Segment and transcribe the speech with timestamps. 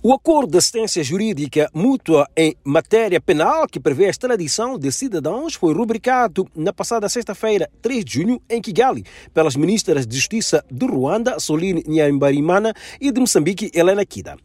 [0.00, 5.54] O acordo de assistência jurídica mútua em matéria penal que prevê a extradição de cidadãos
[5.54, 10.86] foi rubricado na passada sexta-feira, 3 de junho, em Kigali, pelas ministras de Justiça de
[10.86, 14.36] Ruanda, Soline Nyambarimana, e de Moçambique, Helena Kida.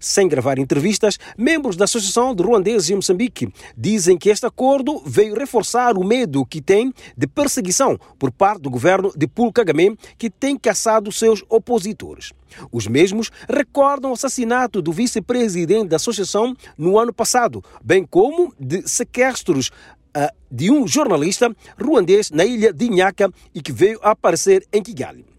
[0.00, 5.34] Sem gravar entrevistas, membros da Associação de Ruandeses em Moçambique dizem que este acordo veio
[5.34, 10.30] reforçar o medo que tem de perseguição por parte do governo de Paul Kagame, que
[10.30, 12.32] tem caçado seus opositores.
[12.72, 18.88] Os mesmos recordam o assassinato do vice-presidente da associação no ano passado, bem como de
[18.88, 19.70] sequestros
[20.16, 24.82] uh, de um jornalista ruandês na ilha de Inhaca e que veio a aparecer em
[24.82, 25.37] Kigali.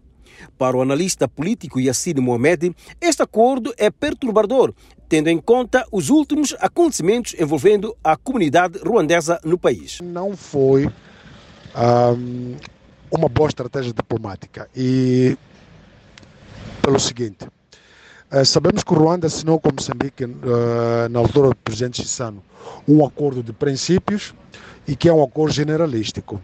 [0.58, 4.74] Para o analista político Yassine Mohamed, este acordo é perturbador,
[5.08, 9.98] tendo em conta os últimos acontecimentos envolvendo a comunidade ruandesa no país.
[10.00, 10.86] Não foi
[11.76, 12.56] um,
[13.10, 15.36] uma boa estratégia diplomática e
[16.82, 17.44] pelo seguinte,
[18.32, 22.42] uh, sabemos que o Ruanda assinou com Moçambique, uh, na altura do presidente Chissano,
[22.88, 24.34] um acordo de princípios
[24.86, 26.40] e que é um acordo generalístico.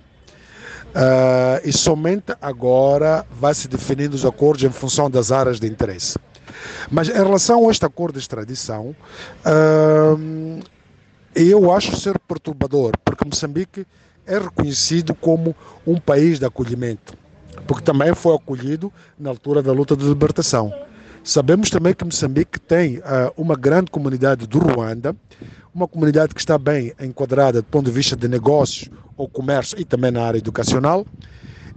[0.96, 6.18] Uh, e somente agora vai se definindo os acordos em função das áreas de interesse.
[6.90, 8.96] Mas em relação a este acordo de extradição,
[9.44, 10.62] uh,
[11.34, 13.86] eu acho ser perturbador, porque Moçambique
[14.26, 15.54] é reconhecido como
[15.86, 17.12] um país de acolhimento,
[17.66, 20.72] porque também foi acolhido na altura da luta de libertação.
[21.26, 23.02] Sabemos também que Moçambique tem uh,
[23.36, 25.14] uma grande comunidade do Ruanda,
[25.74, 29.84] uma comunidade que está bem enquadrada do ponto de vista de negócios ou comércio e
[29.84, 31.04] também na área educacional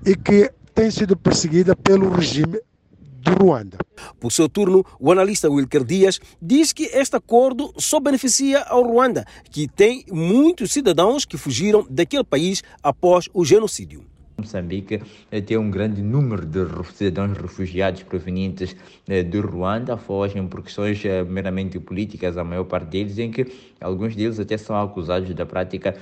[0.05, 2.61] e que tem sido perseguida pelo regime
[3.01, 3.79] do Ruanda.
[4.19, 9.25] Por seu turno, o analista Wilker Dias diz que este acordo só beneficia ao Ruanda,
[9.49, 14.05] que tem muitos cidadãos que fugiram daquele país após o genocídio.
[14.39, 15.01] Moçambique
[15.31, 16.59] eh, tem um grande número de
[16.93, 18.75] cidadãos refugiados provenientes
[19.07, 23.45] eh, do Ruanda, fogem por questões eh, meramente políticas, a maior parte deles, em que
[23.79, 25.95] alguns deles até são acusados da prática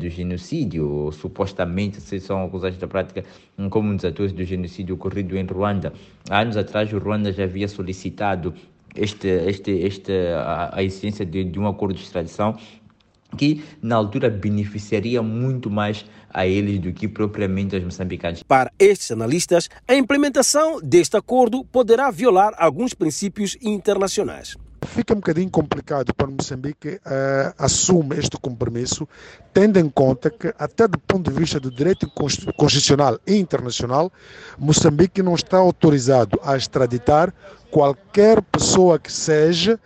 [0.00, 3.24] do genocídio, ou supostamente são acusados da prática
[3.58, 5.92] hum, como um dos atores do genocídio ocorrido em Ruanda.
[6.30, 8.54] Há anos atrás, o Ruanda já havia solicitado
[8.96, 12.56] este, este, este, a, a existência de, de um acordo de extradição
[13.36, 18.42] que na altura beneficiaria muito mais a eles do que propriamente aos moçambicanos.
[18.42, 24.56] Para estes analistas, a implementação deste acordo poderá violar alguns princípios internacionais.
[24.86, 27.00] Fica um bocadinho complicado para Moçambique uh,
[27.58, 29.08] assumir este compromisso,
[29.52, 32.08] tendo em conta que, até do ponto de vista do direito
[32.56, 34.12] constitucional e internacional,
[34.58, 37.32] Moçambique não está autorizado a extraditar
[37.70, 39.78] qualquer pessoa que seja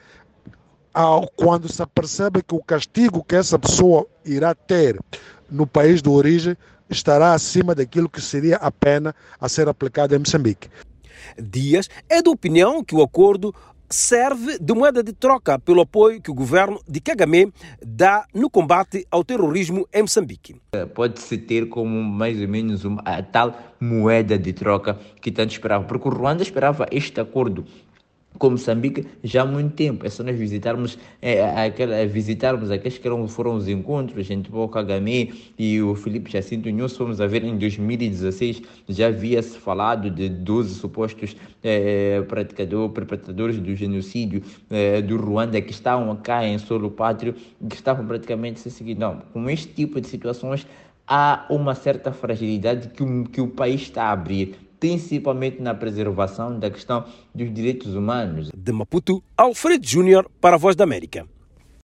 [0.92, 4.98] ao, quando se percebe que o castigo que essa pessoa irá ter
[5.50, 6.56] no país de origem
[6.88, 10.68] estará acima daquilo que seria a pena a ser aplicada em Moçambique.
[11.38, 13.54] Dias é da opinião que o acordo
[13.88, 17.52] serve de moeda de troca pelo apoio que o governo de Kagame
[17.84, 20.56] dá no combate ao terrorismo em Moçambique.
[20.94, 25.84] Pode-se ter como mais ou menos uma, a tal moeda de troca que tanto esperava,
[25.84, 27.64] porque o Ruanda esperava este acordo
[28.40, 30.04] com Moçambique já há muito tempo.
[30.04, 34.66] É só nós visitarmos, é, é, visitarmos aqueles que eram, foram os encontros entre o
[34.66, 36.96] Kagame e o Felipe Jacinto Nunes.
[36.96, 43.76] Fomos a ver em 2016, já havia-se falado de 12 supostos é, praticadores, perpetradores do
[43.76, 47.34] genocídio é, do Ruanda que estavam cá em solo pátrio,
[47.68, 49.00] que estavam praticamente se seguindo.
[49.00, 50.66] Não, com este tipo de situações
[51.06, 56.70] há uma certa fragilidade que que o país está a abrir principalmente na preservação da
[56.70, 57.04] questão
[57.34, 58.50] dos direitos humanos.
[58.56, 61.26] De Maputo, Alfredo Júnior para a Voz da América.